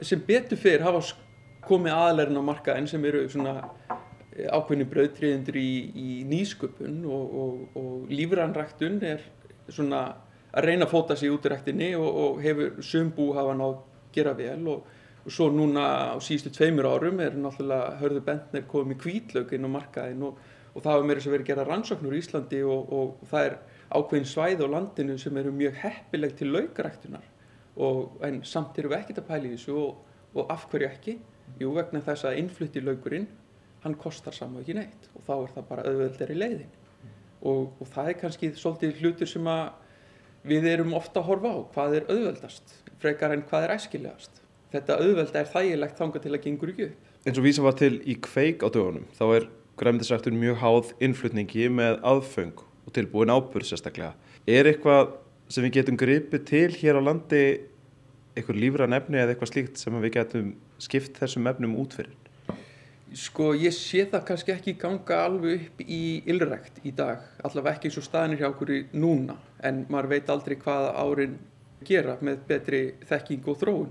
sem 0.05 0.21
betur 0.25 0.59
fyrir 0.61 0.85
hafa 0.85 1.01
komið 1.65 1.97
aðlærin 1.97 2.39
á 2.41 2.43
markaðin 2.45 2.89
sem 2.89 3.03
eru 3.05 3.23
svona 3.29 3.55
ákveðni 4.31 4.87
bröðtriðendur 4.91 5.57
í, 5.59 5.71
í 5.95 6.09
nýsköpun 6.29 7.01
og, 7.05 7.35
og, 7.43 7.79
og 7.81 8.13
lífrannræktun 8.13 9.01
er 9.03 9.25
svona 9.67 10.05
að 10.51 10.67
reyna 10.67 10.87
að 10.87 10.93
fóta 10.93 11.17
sig 11.19 11.31
út 11.31 11.45
í 11.47 11.51
ræktinni 11.51 11.91
og 11.99 12.39
hefur 12.43 12.79
sömbú 12.83 13.31
hafa 13.35 13.55
nátt 13.59 13.83
gera 14.15 14.33
vel 14.35 14.63
og 14.71 15.29
svo 15.31 15.51
núna 15.53 16.15
á 16.15 16.17
síðustu 16.23 16.51
tveimur 16.55 16.87
árum 16.89 17.19
er 17.23 17.35
náttúrulega 17.37 17.99
hörðu 18.01 18.23
bentnir 18.25 18.65
komið 18.71 19.03
kvítlögin 19.03 19.67
á 19.67 19.69
markaðin 19.75 20.25
og 20.27 20.39
og 20.71 20.83
það 20.83 20.95
hefur 20.95 21.07
meira 21.09 21.23
sem 21.23 21.33
verið 21.33 21.43
að 21.43 21.51
gera 21.51 21.67
rannsóknur 21.67 22.15
í 22.15 22.21
Íslandi 22.21 22.61
og, 22.63 22.93
og 22.95 23.27
það 23.31 23.47
er 23.47 23.57
ákveðin 23.91 24.29
svæð 24.31 24.63
á 24.63 24.67
landinu 24.71 25.17
sem 25.19 25.37
eru 25.41 25.51
mjög 25.55 25.77
heppilegt 25.81 26.39
til 26.39 26.51
laukaræktunar 26.55 27.27
en 28.27 28.39
samt 28.47 28.79
eru 28.79 28.91
við 28.91 29.01
ekkert 29.01 29.21
að 29.23 29.27
pæla 29.27 29.49
í 29.49 29.53
þessu 29.55 29.75
og, 29.81 29.99
og 30.35 30.53
af 30.53 30.67
hverju 30.71 30.87
ekki? 30.87 31.17
Jú 31.59 31.73
vegna 31.75 32.03
þess 32.05 32.27
að 32.27 32.39
innflutti 32.39 32.83
laukurinn 32.83 33.27
hann 33.83 33.97
kostar 33.99 34.35
saman 34.35 34.63
ekki 34.63 34.77
neitt 34.77 35.09
og 35.15 35.25
þá 35.27 35.33
er 35.35 35.53
það 35.55 35.69
bara 35.69 35.85
auðveldar 35.89 36.33
í 36.33 36.39
leiðin 36.39 36.73
og, 37.41 37.71
og 37.79 37.87
það 37.93 38.11
er 38.11 38.19
kannski 38.23 38.51
svolítið 38.57 39.01
hlutur 39.01 39.29
sem 39.29 39.47
við 40.47 40.67
erum 40.73 40.97
ofta 40.97 41.21
að 41.21 41.29
horfa 41.29 41.53
á 41.53 41.59
hvað 41.75 41.97
er 41.99 42.09
auðveldast 42.09 42.75
frekar 43.01 43.33
en 43.35 43.45
hvað 43.49 43.67
er 43.67 43.75
æskilegast 43.77 44.43
þetta 44.73 44.99
auðveld 45.01 45.35
er 45.37 45.49
þægilegt 45.55 45.97
þanga 45.99 46.21
til 46.23 46.35
að 46.35 46.43
gengur 46.45 46.73
ekki 46.73 46.91
upp 46.91 47.25
eins 47.25 47.41
og 47.41 47.45
vísa 47.45 47.65
var 47.65 47.77
til 47.77 47.95
í 48.05 48.17
kveik 48.21 48.65
á 48.65 48.69
dögunum 48.73 49.09
þá 49.17 49.25
er 49.37 49.49
græmdisræktur 49.81 50.33
mjög 50.35 50.59
háð 50.61 50.91
innflutningi 51.01 51.65
með 51.73 51.99
aðföng 52.05 52.59
og 52.85 52.93
tilbúin 52.95 53.31
ábyrð 53.33 53.71
sérstaklega. 53.71 54.13
Er 54.45 54.69
eitthvað 54.69 55.15
sem 55.51 55.65
við 55.65 55.77
getum 55.79 55.97
gripið 55.99 56.43
til 56.49 56.69
hér 56.75 56.99
á 56.99 57.07
landi 57.07 57.43
eitthvað 58.35 58.61
lífra 58.61 58.87
nefni 58.89 59.19
eða 59.21 59.33
eitthvað 59.33 59.51
slíkt 59.53 59.81
sem 59.81 59.97
við 60.03 60.13
getum 60.19 60.51
skipt 60.81 61.17
þessum 61.17 61.49
efnum 61.51 61.77
út 61.81 61.95
fyrir? 61.97 62.13
Sko 63.11 63.49
ég 63.59 63.73
sé 63.75 64.05
það 64.07 64.27
kannski 64.27 64.53
ekki 64.53 64.73
ganga 64.79 65.17
alveg 65.25 65.65
upp 65.65 65.81
í 65.83 66.03
ylrekt 66.31 66.77
í 66.87 66.93
dag, 66.95 67.25
allavega 67.43 67.75
ekki 67.75 67.89
eins 67.89 67.97
og 67.99 68.05
staðinir 68.05 68.39
hjá 68.39 68.47
okkur 68.53 68.71
núna 68.95 69.35
en 69.67 69.81
maður 69.91 70.13
veit 70.13 70.29
aldrei 70.31 70.55
hvað 70.61 70.87
árin 70.95 71.33
gera 71.83 72.15
með 72.23 72.45
betri 72.47 72.81
þekking 73.09 73.49
og 73.51 73.57
þróun 73.59 73.89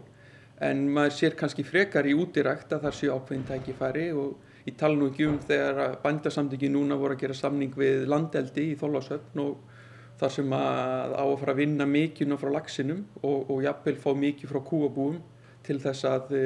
en 0.65 0.87
maður 0.95 1.17
sér 1.17 1.37
kannski 1.41 1.65
frekar 1.65 2.09
í 2.09 2.15
útirækt 2.17 2.73
að 2.73 2.87
það 2.87 2.97
sé 2.97 3.11
ákveðin 3.13 3.45
tækifæri 3.49 4.07
og 4.17 4.65
ég 4.69 4.77
tala 4.81 4.97
nú 4.97 5.11
ekki 5.11 5.29
um 5.29 5.39
þegar 5.45 5.99
bændasamtiki 6.05 6.71
núna 6.73 6.99
voru 7.01 7.17
að 7.17 7.23
gera 7.25 7.37
samning 7.37 7.77
við 7.77 8.07
landeldi 8.09 8.71
í 8.73 8.79
Þóllásöfn 8.81 9.41
og 9.45 9.81
þar 10.21 10.35
sem 10.35 10.53
að 10.53 11.15
á 11.17 11.25
að 11.25 11.37
fara 11.41 11.55
að 11.55 11.63
vinna 11.63 11.87
mikið 11.89 12.35
frá 12.41 12.51
lagsinum 12.57 13.05
og, 13.23 13.39
og 13.53 13.63
jafnvel 13.65 13.97
fá 14.01 14.11
mikið 14.25 14.53
frá 14.53 14.61
kúabúum 14.69 15.21
til 15.65 15.79
þess 15.81 16.09
að 16.09 16.35
e, 16.37 16.45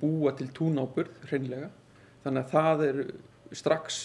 búa 0.00 0.34
til 0.36 0.50
túnáburð 0.52 1.24
hreinlega. 1.30 1.70
Þannig 2.22 2.42
að 2.42 2.52
það 2.52 2.84
er 2.88 3.00
strax 3.56 4.02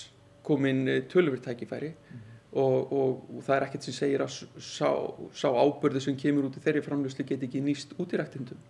komin 0.47 0.87
eh, 0.87 1.03
tölurtækifæri 1.11 1.91
mm. 1.93 2.25
og, 2.61 2.91
og, 2.91 3.23
og 3.37 3.45
það 3.45 3.55
er 3.55 3.65
ekkert 3.67 3.87
sem 3.87 3.97
segir 3.97 4.23
að 4.23 4.35
sá, 4.63 4.91
sá 5.35 5.47
ábyrðu 5.51 6.03
sem 6.03 6.19
kemur 6.19 6.47
út 6.49 6.59
í 6.59 6.63
þeirri 6.63 6.83
framlöslu 6.85 7.25
get 7.27 7.43
ekki 7.47 7.63
nýst 7.63 7.95
út 7.99 8.15
í 8.15 8.21
rættindum 8.21 8.61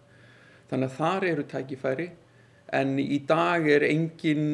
þannig 0.72 0.90
að 0.90 0.98
þar 0.98 1.28
eru 1.32 1.46
tækifæri 1.52 2.10
en 2.78 2.98
í 3.00 3.22
dag 3.28 3.68
er 3.72 3.86
engin 3.88 4.48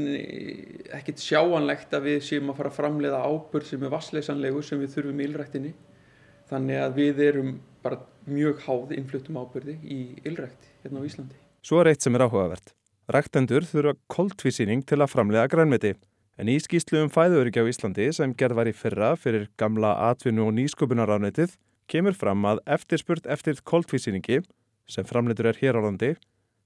ekkert 0.93 1.23
sjáanlegt 1.23 1.95
að 1.97 2.09
við 2.11 2.19
séum 2.27 2.51
að 2.53 2.59
fara 2.59 2.73
að 2.73 2.77
framleiða 2.77 3.23
ábyrg 3.25 3.69
sem 3.69 3.85
er 3.85 3.93
vassleysanlegu 3.93 4.61
sem 4.65 4.81
við 4.83 4.93
þurfum 4.97 5.23
í 5.23 5.29
ylrættinni 5.31 5.73
þannig 6.51 6.83
að 6.83 6.99
við 6.99 7.23
erum 7.31 7.55
bara 7.83 8.03
mjög 8.29 8.61
háð 8.67 8.93
innfluttum 8.99 9.39
ábyrði 9.41 9.79
í 9.81 9.99
ylrætti 10.27 10.69
hérna 10.83 11.01
á 11.01 11.07
Íslandi. 11.07 11.39
Svo 11.63 11.81
er 11.81 11.91
eitt 11.91 12.05
sem 12.05 12.15
er 12.15 12.27
áhugavert. 12.27 12.75
Ræktendur 13.11 13.65
þurfa 13.67 13.97
koltvísýning 14.07 14.85
til 14.87 15.01
að 15.03 15.09
framleiða 15.11 15.49
grænmeti 15.51 15.89
en 16.39 16.47
í 16.47 16.55
skýslu 16.63 17.01
um 17.03 17.09
fæðuröki 17.11 17.59
á 17.59 17.67
Íslandi 17.67 18.05
sem 18.15 18.31
gerð 18.39 18.55
var 18.55 18.69
í 18.71 18.73
fyrra 18.73 19.09
fyrir 19.19 19.49
gamla 19.59 19.91
atvinnu 20.07 20.45
og 20.47 20.53
nýsköpunaránetið 20.55 21.57
kemur 21.91 22.15
fram 22.15 22.47
að 22.47 22.61
eftirspurt 22.77 23.27
eftir 23.27 23.59
koltvísýningi 23.67 24.39
sem 24.87 25.03
framleitur 25.03 25.51
er 25.51 25.59
hér 25.59 25.75
á 25.75 25.81
landi 25.83 26.13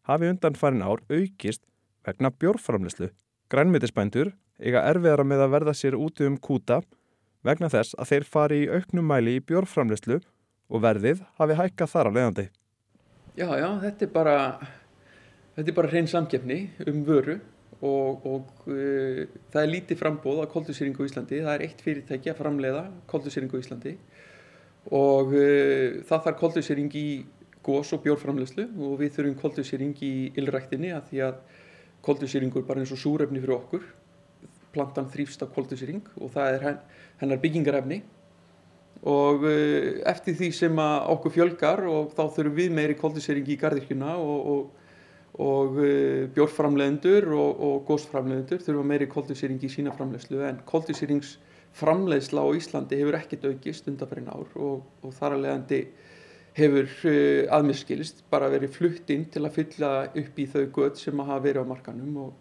hafi 0.05 0.29
undan 0.29 0.53
farin 0.53 0.85
ár 0.85 1.01
aukist 1.09 1.65
vegna 2.05 2.29
bjórframleyslu. 2.29 3.09
Grænmyndisbændur 3.49 4.35
eiga 4.61 4.85
erfiðara 4.85 5.25
með 5.25 5.41
að 5.47 5.53
verða 5.57 5.73
sér 5.73 5.97
úti 5.97 6.29
um 6.29 6.37
kúta 6.37 6.83
vegna 7.41 7.73
þess 7.73 7.97
að 7.97 8.13
þeir 8.13 8.29
fari 8.29 8.63
í 8.67 8.69
auknum 8.69 9.09
mæli 9.09 9.39
í 9.39 9.43
bjórframleyslu 9.43 10.21
og 10.69 10.85
verðið 10.85 11.25
hafi 11.41 11.57
hækkað 11.57 11.95
þar 11.95 12.09
á 12.09 12.15
leiðandi. 12.15 12.51
Já, 13.37 13.49
já, 13.57 13.69
þetta 13.81 14.05
er 14.05 14.13
bara, 14.13 14.35
þetta 15.57 15.71
er 15.73 15.77
bara 15.81 15.91
hrein 15.91 16.09
samgefni 16.09 16.59
um 16.87 17.03
vöru 17.07 17.39
og, 17.81 18.25
og 18.25 18.67
uh, 18.71 19.23
það 19.51 19.61
er 19.63 19.71
lítið 19.73 20.01
frambóð 20.01 20.43
á 20.45 20.53
koldusýringu 20.53 21.05
í 21.05 21.11
Íslandi. 21.11 21.41
Það 21.43 21.53
er 21.55 21.65
eitt 21.67 21.83
fyrirtæki 21.85 22.31
að 22.31 22.39
framleiða 22.39 22.85
koldusýringu 23.09 23.59
í 23.59 23.65
Íslandi 23.65 23.95
og 24.97 25.33
uh, 25.35 26.01
það 26.07 26.27
þarf 26.29 26.41
koldusýring 26.41 26.93
í 26.97 27.07
gós 27.67 27.91
og 27.91 28.03
bjórframlegslu 28.05 28.69
og 28.87 28.99
við 29.01 29.15
þurfum 29.17 29.39
koldusýring 29.41 29.95
í 30.05 30.13
ylræktinni 30.39 30.93
að 30.95 31.09
því 31.09 31.23
að 31.27 31.39
koldusýringur 32.05 32.63
er 32.63 32.69
bara 32.69 32.83
eins 32.83 32.93
og 32.95 33.01
súrefni 33.01 33.41
fyrir 33.43 33.57
okkur 33.57 33.87
plantan 34.75 35.09
þrýfst 35.11 35.43
á 35.43 35.47
koldusýring 35.51 36.05
og 36.21 36.31
það 36.35 36.53
er 36.53 36.65
hennar 37.19 37.41
byggingarefni 37.43 38.01
og 39.07 39.45
eh, 39.49 40.01
eftir 40.09 40.37
því 40.37 40.51
sem 40.55 40.79
okkur 40.81 41.33
fjölgar 41.33 41.83
og 41.89 42.13
þá 42.15 42.23
þurfum 42.37 42.57
við 42.57 42.75
meiri 42.77 42.97
koldusýring 42.97 43.47
í 43.51 43.59
gardirkjuna 43.59 44.15
og, 44.17 44.51
og, 44.53 44.86
og 45.37 45.77
eh, 45.85 46.25
bjórframlegendur 46.33 47.29
og, 47.37 47.61
og 47.61 47.85
gósframlegendur 47.89 48.63
þurfum 48.65 48.89
meiri 48.89 49.07
koldusýring 49.11 49.61
í 49.61 49.69
sína 49.69 49.93
framlegslu 49.93 50.41
en 50.47 50.63
koldusýringsframlegsla 50.65 52.41
á 52.41 52.49
Íslandi 52.57 52.97
hefur 52.97 53.19
ekkert 53.19 53.45
aukist 53.51 53.89
undanferðin 53.91 54.31
ár 54.33 54.55
og 54.57 55.11
þar 55.19 55.37
að 55.37 55.43
leiðandi 55.45 55.81
hefur 56.57 56.87
uh, 57.05 57.53
aðmiskilist 57.53 58.23
bara 58.33 58.49
verið 58.49 58.73
flutt 58.73 59.11
inn 59.13 59.27
til 59.29 59.43
að 59.45 59.59
fylla 59.59 59.91
upp 60.09 60.39
í 60.41 60.47
þau 60.49 60.63
göð 60.73 60.95
sem 61.03 61.21
að 61.21 61.29
hafa 61.29 61.45
verið 61.45 61.67
á 61.67 61.71
markanum 61.71 62.15
og 62.25 62.31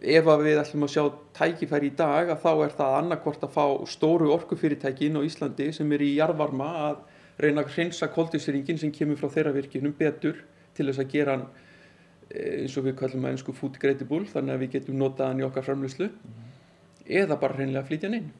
ef 0.00 0.30
við 0.40 0.60
ætlum 0.62 0.86
að 0.86 0.94
sjá 0.94 1.02
tækifæri 1.36 1.90
í 1.90 1.96
dag 1.98 2.30
að 2.32 2.40
þá 2.46 2.52
er 2.54 2.72
það 2.78 2.94
annarkvort 3.00 3.44
að 3.44 3.52
fá 3.58 3.66
stóru 3.92 4.30
orkufyrirtækin 4.34 5.20
á 5.20 5.26
Íslandi 5.26 5.68
sem 5.76 5.92
er 5.92 6.06
í 6.06 6.14
jarvarma 6.16 6.70
að 6.88 7.02
reyna 7.42 7.66
að 7.66 7.76
hrensa 7.76 8.08
koldisringin 8.12 8.80
sem 8.80 8.92
kemur 8.94 9.20
frá 9.20 9.28
þeirra 9.36 9.52
virkinum 9.58 9.94
betur 9.98 10.40
til 10.72 10.88
þess 10.88 11.04
að 11.04 11.12
gera 11.12 11.36
hann 11.36 11.44
eh, 11.44 11.71
eins 12.32 12.76
og 12.76 12.86
við 12.88 12.96
kallum 12.98 13.26
að 13.26 13.36
einsku 13.36 13.54
food 13.56 13.78
gradable 13.82 14.26
þannig 14.30 14.54
að 14.54 14.64
við 14.64 14.74
getum 14.76 14.98
notað 14.98 15.32
hann 15.32 15.40
í 15.42 15.46
okkar 15.46 15.66
framlýslu 15.68 16.08
mm 16.08 16.18
-hmm. 16.18 16.50
eða 17.22 17.40
bara 17.40 17.58
reynlega 17.58 17.86
flytja 17.86 18.08
hann 18.08 18.20
inn 18.20 18.30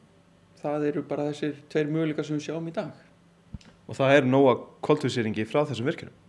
það 0.63 0.87
eru 0.87 1.03
bara 1.03 1.31
þessir 1.31 1.55
tveir 1.69 1.91
möguleika 1.91 2.23
sem 2.23 2.37
við 2.37 2.47
sjáum 2.47 2.67
í 2.67 2.75
dag 2.75 2.91
og 3.87 3.97
það 3.97 4.17
er 4.17 4.27
nóga 4.27 4.57
koltvísýringi 4.85 5.45
frá 5.47 5.63
þessum 5.67 5.89
virkinum. 5.89 6.19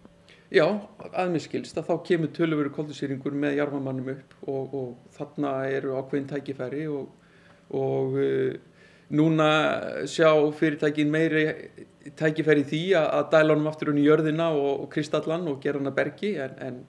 Já, 0.54 0.66
aðmiskilst 1.11 1.78
að 1.80 1.88
þá 1.88 1.94
kemur 2.09 2.30
tölurveru 2.37 2.71
koltvísýringur 2.75 3.35
með 3.35 3.59
jarfamannum 3.59 4.12
upp 4.12 4.35
og, 4.47 4.75
og 4.75 5.16
þarna 5.16 5.54
eru 5.73 5.97
ákveðin 5.99 6.28
tækifæri 6.30 6.85
og, 6.92 7.09
og 7.75 8.18
uh, 8.21 8.54
núna 9.14 9.49
sjá 10.11 10.28
fyrirtækin 10.59 11.11
meiri 11.11 11.47
tækifæri 12.18 12.66
því 12.68 12.83
að, 13.00 13.09
að 13.18 13.30
dæla 13.35 13.56
honum 13.56 13.71
aftur 13.71 13.94
í 13.94 14.04
jörðina 14.04 14.50
og, 14.54 14.85
og 14.85 14.90
kristallan 14.92 15.49
og 15.50 15.59
gera 15.64 15.80
hann 15.80 15.90
að 15.90 15.99
bergi 15.99 16.35
en, 16.44 16.59
en, 16.68 16.83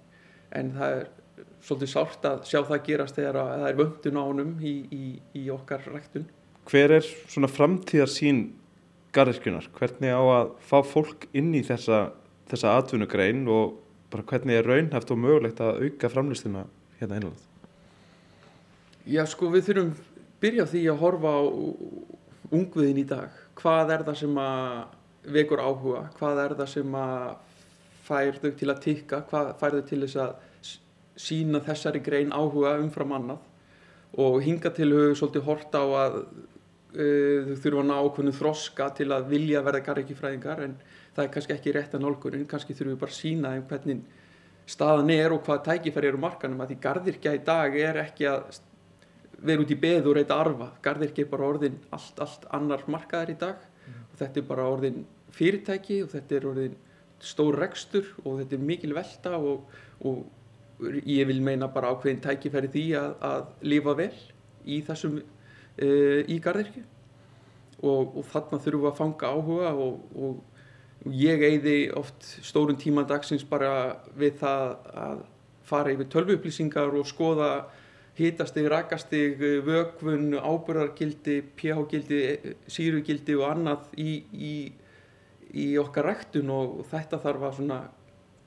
en 0.51 0.73
það 0.75 0.97
er 0.99 1.07
svolítið 1.65 1.91
sárt 1.91 2.27
að 2.29 2.43
sjá 2.49 2.59
það 2.67 2.83
gerast 2.85 3.17
þegar 3.17 3.39
það 3.39 3.65
er 3.69 3.79
vöndun 3.79 4.19
á 4.21 4.23
honum 4.23 4.51
í, 4.61 4.75
í, 4.93 5.05
í 5.41 5.47
okkar 5.53 5.87
ræktun. 5.89 6.27
Hver 6.69 6.95
er 6.97 7.07
svona 7.29 7.49
framtíðarsýn 7.49 8.45
garðirkjunar, 9.15 9.69
hvernig 9.77 10.13
á 10.13 10.21
að 10.21 10.53
fá 10.65 10.77
fólk 10.85 11.27
inn 11.37 11.53
í 11.55 11.63
þessa, 11.65 12.09
þessa 12.51 12.75
atvinnugrein 12.81 13.45
og 13.51 13.79
bara 14.13 14.25
hvernig 14.29 14.59
er 14.59 14.67
raunhæft 14.69 15.13
og 15.13 15.21
mögulegt 15.21 15.61
að 15.63 15.85
auka 15.85 16.11
framlýstina 16.11 16.65
hérna 16.99 17.19
einlega? 17.19 17.41
Já 19.05 19.21
sko 19.29 19.51
við 19.53 19.69
þurfum 19.69 19.91
byrja 20.41 20.67
því 20.69 20.83
að 20.91 21.01
horfa 21.01 21.33
á 21.37 21.43
ungviðin 22.53 23.01
í 23.01 23.07
dag. 23.09 23.33
Hvað 23.57 23.93
er 23.95 24.05
það 24.07 24.21
sem 24.21 24.39
að 24.41 25.33
vekur 25.35 25.61
áhuga? 25.61 26.05
Hvað 26.19 26.41
er 26.43 26.55
það 26.59 26.71
sem 26.73 26.97
að 26.99 27.27
fær 28.05 28.39
þau 28.41 28.51
til 28.59 28.71
að 28.71 28.81
tikka? 28.87 29.21
Hvað 29.29 29.53
fær 29.61 29.77
þau 29.79 29.85
til 29.89 30.01
þess 30.05 30.21
að 30.23 30.73
sína 31.25 31.61
þessari 31.63 32.01
grein 32.05 32.33
áhuga 32.35 32.77
umfram 32.81 33.15
annað? 33.17 33.51
Og 34.21 34.39
hinga 34.43 34.71
til 34.71 34.91
höfu 34.93 35.15
svolítið 35.19 35.47
horta 35.49 35.81
á 35.83 35.87
að 36.05 36.19
Eh, 36.95 37.43
þau 37.43 37.55
þurfa 37.59 37.81
að 37.81 37.87
ná 37.89 37.95
okkur 38.07 38.27
þroska 38.37 38.85
til 38.95 39.09
að 39.11 39.25
vilja 39.27 39.61
verða 39.65 39.81
garrikifræðingar 39.83 40.61
en 40.63 40.75
það 41.15 41.25
er 41.25 41.31
kannski 41.33 41.53
ekki 41.55 41.73
rétt 41.75 41.95
að 41.97 42.05
nálgunin, 42.05 42.45
kannski 42.47 42.75
þurfum 42.75 42.93
við 42.93 43.01
bara 43.01 43.11
að 43.11 43.17
sína 43.17 43.51
um 43.57 43.65
hvernig 43.67 44.05
staðan 44.71 45.11
er 45.11 45.35
og 45.35 45.41
hvað 45.43 45.65
tækifæri 45.65 46.07
eru 46.07 46.21
markanum 46.23 46.63
að 46.63 46.71
því 46.71 46.77
gardirkja 46.85 47.33
í 47.35 47.41
dag 47.49 47.75
er 47.81 47.99
ekki 48.05 48.29
að 48.31 48.61
vera 49.49 49.65
út 49.65 49.73
í 49.75 49.79
beð 49.81 50.07
og 50.07 50.15
reyta 50.15 50.37
arfa, 50.39 50.69
gardirkja 50.85 51.25
er 51.25 51.31
bara 51.33 51.49
orðin 51.49 51.75
allt, 51.97 52.23
allt 52.23 52.47
annar 52.55 52.87
markaðar 52.87 53.33
í 53.33 53.37
dag 53.43 53.59
mm. 53.59 53.99
og 54.05 54.17
þetta 54.21 54.41
er 54.41 54.47
bara 54.53 54.71
orðin 54.71 55.03
fyrirtæki 55.35 55.99
og 56.05 56.13
þetta 56.15 56.39
er 56.39 56.49
orðin 56.53 56.79
stór 57.25 57.59
rekstur 57.61 58.07
og 58.23 58.39
þetta 58.41 58.57
er 58.57 58.65
mikil 58.71 58.95
velta 58.95 59.35
og, 59.37 59.69
og 60.05 60.25
ég 61.07 61.27
vil 61.29 61.41
meina 61.43 61.69
bara 61.71 61.93
ákveðin 61.93 62.23
tækifæri 62.23 62.71
því 62.73 62.85
að, 62.99 63.13
að 63.29 63.69
lifa 63.73 63.95
vel 63.99 64.11
í 64.65 64.81
þessum 64.85 65.21
uh, 65.21 66.19
í 66.25 66.39
gardirkju 66.43 66.83
og, 67.85 68.17
og 68.17 68.27
þarna 68.31 68.59
þurfum 68.63 68.83
við 68.85 68.91
að 68.91 68.99
fanga 68.99 69.31
áhuga 69.31 69.71
og, 69.85 70.03
og 70.15 71.13
ég 71.15 71.43
eigði 71.45 71.77
oft 71.95 72.27
stórun 72.45 72.79
tíma 72.81 73.05
dagsins 73.07 73.45
bara 73.47 73.71
við 74.17 74.39
það 74.41 74.75
að 75.05 75.25
fara 75.65 75.93
yfir 75.93 76.09
tölvuupplýsingar 76.13 76.93
og 76.93 77.09
skoða 77.09 77.49
hitastig, 78.15 78.69
rakastig, 78.71 79.35
vögvun, 79.65 80.37
ábyrðargildi, 80.39 81.41
pH-gildi, 81.59 82.19
sírugildi 82.71 83.35
og 83.35 83.49
annað 83.49 83.89
í, 83.99 84.11
í, 84.31 84.53
í 85.53 85.67
okkar 85.79 86.09
ræktun 86.09 86.51
og 86.53 86.81
þetta 86.89 87.19
þarf 87.23 87.47
að 87.47 87.55
svona, 87.59 87.79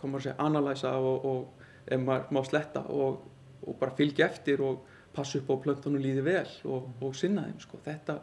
koma 0.01 0.19
að 0.19 0.29
segja, 0.29 0.37
analæsa 0.43 0.95
og, 0.99 1.25
og 1.29 1.67
ef 1.89 2.03
maður 2.03 2.35
má 2.35 2.41
sletta 2.47 2.85
og, 2.95 3.25
og 3.65 3.79
bara 3.81 3.97
fylgja 3.99 4.29
eftir 4.29 4.63
og 4.65 4.85
passa 5.15 5.41
upp 5.41 5.51
á 5.51 5.57
plöntunum 5.65 6.03
líði 6.03 6.25
vel 6.27 6.51
og, 6.69 6.91
og 7.03 7.17
sinna 7.17 7.47
þeim 7.49 7.63
sko. 7.63 7.81
þetta, 7.85 8.19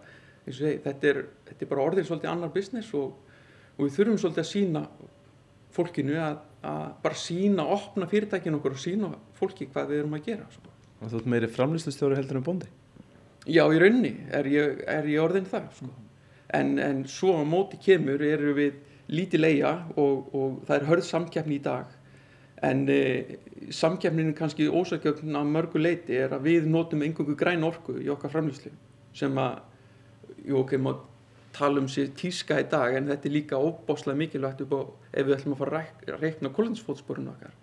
segi, 0.47 0.77
þetta, 0.85 1.11
er, 1.11 1.21
þetta 1.49 1.65
er 1.65 1.71
bara 1.71 1.85
orðin 1.89 2.07
svolítið 2.07 2.31
annar 2.31 2.53
business 2.55 2.93
og, 2.97 3.35
og 3.75 3.83
við 3.83 3.97
þurfum 3.97 4.21
svolítið 4.21 4.43
að 4.45 4.51
sína 4.51 4.85
fólkinu 5.75 6.15
að, 6.23 6.39
að 6.63 6.85
bara 7.03 7.19
sína, 7.19 7.67
opna 7.75 8.07
fyrirtækinu 8.11 8.61
okkur 8.61 8.77
og 8.77 8.81
sína 8.81 9.11
fólki 9.35 9.67
hvað 9.71 9.91
við 9.91 10.03
erum 10.03 10.17
að 10.17 10.29
gera 10.29 10.47
sko. 10.53 10.71
Og 11.01 11.11
þú 11.11 11.19
ert 11.19 11.31
meiri 11.33 11.51
framlýslustjóri 11.51 12.17
heldur 12.17 12.39
en 12.39 12.45
bóndi? 12.45 12.69
Já, 13.45 13.65
í 13.67 13.81
raunni 13.81 14.13
er 14.33 14.47
ég, 14.49 14.79
er 14.89 15.09
ég 15.11 15.21
orðin 15.21 15.49
það 15.49 15.67
sko. 15.75 15.91
En, 16.55 16.75
en 16.79 17.03
svo 17.09 17.35
á 17.39 17.43
móti 17.47 17.79
kemur 17.81 18.21
eru 18.23 18.55
við 18.57 18.81
lítið 19.11 19.41
leia 19.41 19.71
og, 19.95 20.33
og 20.33 20.59
það 20.67 20.75
er 20.77 20.87
hörð 20.89 21.07
samkeppni 21.09 21.59
í 21.59 21.63
dag. 21.63 21.91
En 22.65 22.85
e, 22.89 22.99
samkeppninu 23.75 24.33
kannski 24.37 24.69
ósækjöfn 24.71 25.35
að 25.37 25.51
mörgu 25.51 25.81
leiti 25.81 26.17
er 26.17 26.33
að 26.33 26.47
við 26.49 26.69
notum 26.71 27.03
einhverju 27.05 27.35
græn 27.37 27.65
orku 27.67 27.99
í 28.01 28.09
okkar 28.13 28.33
framlýslu 28.33 28.71
sem 29.15 29.35
að, 29.39 29.59
jú 30.47 30.63
ok, 30.63 30.77
maður 30.81 31.03
tala 31.55 31.79
um 31.79 31.87
sér 31.91 32.09
tíska 32.17 32.57
í 32.59 32.65
dag 32.71 32.97
en 32.97 33.11
þetta 33.11 33.29
er 33.29 33.35
líka 33.35 33.59
óbáslega 33.59 34.19
mikilvægt 34.19 34.65
upp 34.65 34.73
á 34.75 34.81
ef 35.15 35.27
við 35.27 35.37
ætlum 35.37 35.55
að 35.55 35.61
fara 35.61 35.83
að 35.85 36.17
reikna 36.23 36.51
kólninsfótsporun 36.55 37.31
okkar. 37.31 37.53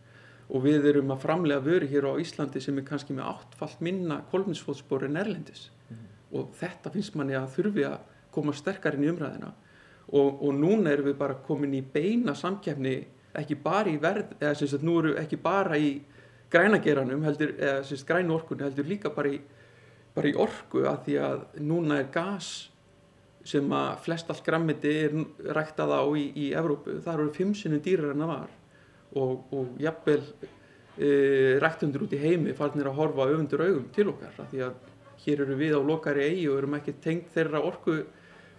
Og 0.53 0.65
við 0.65 0.87
erum 0.91 1.13
að 1.13 1.23
framlega 1.25 1.65
vöru 1.65 1.89
hér 1.89 2.09
á 2.09 2.21
Íslandi 2.21 2.61
sem 2.61 2.79
er 2.79 2.87
kannski 2.89 3.17
með 3.17 3.29
áttfalt 3.33 3.83
minna 3.85 4.23
kólninsfótspor 4.33 5.07
en 5.09 5.21
erlendis. 5.21 5.71
Mm. 5.91 6.09
og 6.33 6.55
þetta 6.57 6.91
finnst 6.95 7.17
manni 7.19 7.35
að 7.37 7.51
þurfi 7.57 7.83
að 7.85 8.12
koma 8.35 8.55
sterkar 8.57 8.97
inn 8.97 9.07
í 9.07 9.13
umræðina 9.13 9.53
og, 10.13 10.43
og 10.43 10.51
núna 10.57 10.93
erum 10.93 11.11
við 11.11 11.19
bara 11.21 11.39
komin 11.47 11.77
í 11.79 11.83
beina 11.83 12.35
samkefni 12.39 12.97
ekki 13.39 13.57
bara 13.65 13.91
í 13.93 13.99
verð 14.01 14.35
eða 14.39 14.57
sem 14.59 14.71
sagt 14.73 14.85
nú 14.85 14.99
eru 15.01 15.15
ekki 15.21 15.39
bara 15.41 15.79
í 15.81 15.95
grænageranum 16.53 17.25
heldur, 17.25 17.55
eða 17.57 17.81
sem 17.87 17.97
sagt 17.97 18.11
grænu 18.11 18.37
orkunni 18.37 18.67
heldur 18.67 18.89
líka 18.89 19.13
bara 19.15 19.33
í, 19.33 19.39
bara 20.13 20.29
í 20.29 20.37
orku 20.37 20.85
að 20.89 21.07
því 21.07 21.19
að 21.29 21.45
núna 21.65 22.03
er 22.03 22.11
gas 22.13 22.53
sem 23.49 23.73
að 23.75 24.03
flest 24.05 24.29
allt 24.31 24.45
grammiti 24.47 24.91
er 25.07 25.15
ræktað 25.57 25.95
á 25.99 26.03
í, 26.15 26.27
í 26.39 26.51
Evrópu, 26.55 27.01
það 27.03 27.15
eru 27.15 27.33
fimm 27.35 27.55
sinnum 27.59 27.83
dýrar 27.83 28.13
en 28.13 28.23
það 28.23 28.31
var. 28.31 28.53
Og, 29.19 29.33
og 29.53 29.81
jafnvel 29.83 30.21
e, 30.97 31.09
ræktundur 31.61 32.07
út 32.07 32.15
í 32.15 32.21
heimi 32.23 32.55
farnir 32.57 32.89
að 32.89 33.01
horfa 33.01 33.27
öfundur 33.33 33.65
augum 33.67 33.89
til 33.93 34.07
okkar 34.13 34.39
því 34.53 34.63
að 34.69 34.91
hér 35.25 35.43
eru 35.45 35.57
við 35.59 35.75
á 35.77 35.81
lokari 35.83 36.29
eigi 36.29 36.47
og 36.51 36.61
erum 36.61 36.79
ekki 36.79 36.95
tengt 37.03 37.35
þeirra 37.35 37.65
orku, 37.67 37.99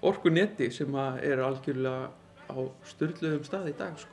orku 0.03 0.31
neti 0.33 0.69
sem 0.71 0.95
er 1.23 1.41
algjörlega 1.43 2.11
á 2.51 2.57
styrluðum 2.91 3.43
stað 3.47 3.71
í 3.71 3.75
dag 3.79 3.95
sko. 3.99 4.11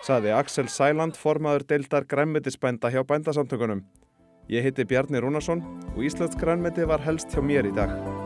Saði 0.00 0.32
Axel 0.34 0.70
Sæland, 0.72 1.18
formaður 1.18 1.66
deildar 1.70 2.06
grænmetisbænda 2.08 2.90
hjá 2.90 3.04
bændasamtökunum. 3.06 3.84
Ég 4.50 4.64
heiti 4.66 4.86
Bjarni 4.88 5.20
Rúnarsson 5.22 5.62
og 5.94 6.02
Íslands 6.02 6.38
grænmeti 6.40 6.88
var 6.88 7.04
helst 7.04 7.30
hjá 7.30 7.44
mér 7.44 7.70
í 7.70 7.76
dag. 7.76 8.19